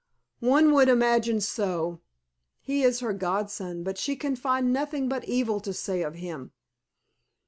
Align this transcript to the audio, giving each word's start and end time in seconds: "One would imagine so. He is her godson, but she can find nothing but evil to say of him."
"One 0.39 0.73
would 0.73 0.89
imagine 0.89 1.41
so. 1.41 2.01
He 2.59 2.81
is 2.81 3.01
her 3.01 3.13
godson, 3.13 3.83
but 3.83 3.99
she 3.99 4.15
can 4.15 4.35
find 4.35 4.73
nothing 4.73 5.07
but 5.07 5.25
evil 5.25 5.59
to 5.59 5.73
say 5.73 6.01
of 6.01 6.15
him." 6.15 6.53